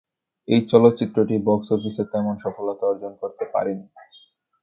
[0.47, 3.85] এই চলচ্চিত্রটি বক্স অফিসে তেমন সফলতা অর্জন করতে পারেনি।